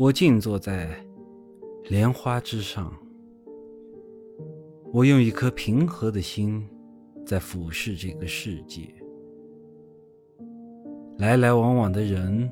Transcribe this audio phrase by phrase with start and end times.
[0.00, 0.88] 我静坐在
[1.90, 2.90] 莲花之上，
[4.94, 6.66] 我用一颗平和的心
[7.26, 8.88] 在俯视这个世界。
[11.18, 12.50] 来来往往的人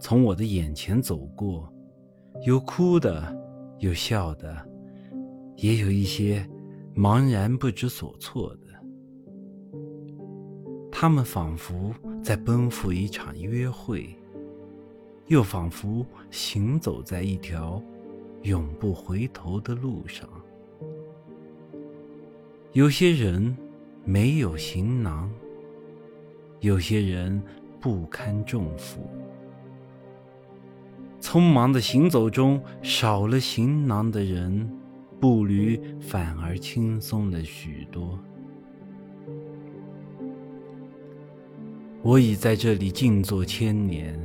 [0.00, 1.70] 从我的眼前走过，
[2.46, 3.36] 有哭的，
[3.80, 4.56] 有笑的，
[5.56, 6.42] 也有一些
[6.96, 8.66] 茫然不知所措的。
[10.90, 11.92] 他们仿佛
[12.24, 14.08] 在奔赴一场约会。
[15.28, 17.82] 又仿佛行走在一条
[18.42, 20.28] 永不回头的路上。
[22.72, 23.56] 有些人
[24.04, 25.30] 没有行囊，
[26.60, 27.40] 有些人
[27.78, 29.08] 不堪重负。
[31.20, 34.70] 匆忙的行走中，少了行囊的人，
[35.20, 38.18] 步履反而轻松了许多。
[42.00, 44.18] 我已在这里静坐千年。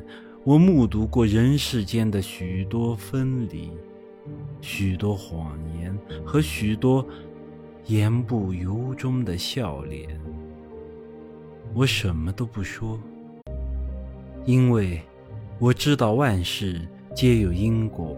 [0.45, 3.71] 我目睹过人世间的许多分离，
[4.59, 7.05] 许多谎言和许多
[7.85, 10.19] 言不由衷的笑脸。
[11.73, 12.99] 我什么都不说，
[14.43, 15.01] 因为
[15.59, 16.85] 我知道万事
[17.15, 18.17] 皆有因果。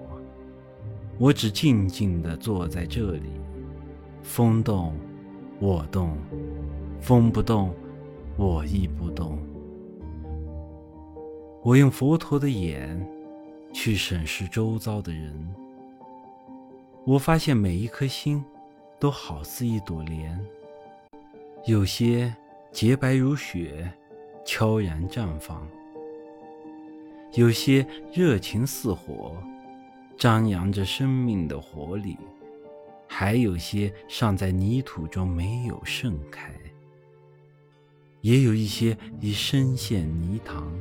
[1.20, 3.30] 我只静静地坐在这里，
[4.23, 4.95] 风动，
[5.60, 6.17] 我动；
[7.00, 7.72] 风不动，
[8.36, 9.38] 我亦不动。
[11.66, 13.03] 我用佛陀的眼
[13.73, 15.55] 去审视周遭的人，
[17.08, 18.45] 我发现每一颗心
[18.99, 20.39] 都好似一朵莲，
[21.66, 22.31] 有些
[22.71, 23.91] 洁白如雪，
[24.45, 25.58] 悄然绽放；
[27.33, 29.36] 有些热情似火，
[30.16, 32.16] 张扬着生命的活力；
[33.08, 36.53] 还有些尚在泥土中没有盛开，
[38.21, 40.71] 也有一些已深陷泥塘。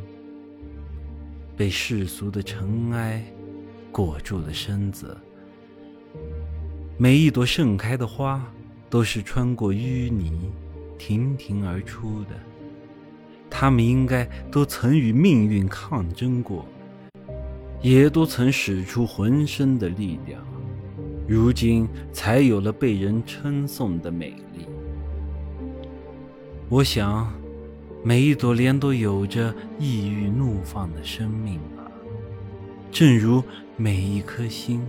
[1.56, 3.24] 被世俗的尘埃
[3.92, 5.16] 裹住了身子。
[6.96, 8.44] 每一朵盛开的花，
[8.90, 10.52] 都是穿过淤泥，
[10.98, 12.30] 亭亭而出的。
[13.48, 16.66] 它们应该都曾与命运抗争过，
[17.82, 20.40] 也都曾使出浑身的力量，
[21.28, 24.66] 如今才有了被人称颂的美丽。
[26.68, 27.43] 我想。
[28.06, 31.90] 每一朵莲都有着抑郁怒放的生命吧，
[32.92, 33.42] 正如
[33.78, 34.86] 每一颗心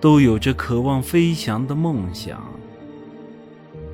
[0.00, 2.42] 都有着渴望飞翔的梦想。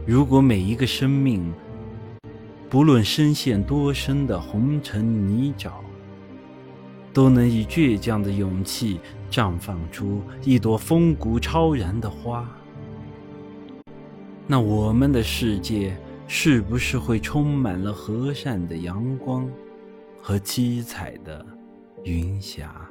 [0.06, 1.52] 如果每一个生命，
[2.70, 5.72] 不论深陷多深的红尘泥沼，
[7.12, 12.48] 都能以倔强的勇气绽放出一朵风骨超然的花，
[14.46, 15.94] 那我们的世界。
[16.32, 19.50] 是不是会充满了和善的阳光
[20.22, 21.44] 和七彩的
[22.04, 22.88] 云霞？